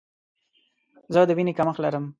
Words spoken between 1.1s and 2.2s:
زه د ویني کمښت لرم.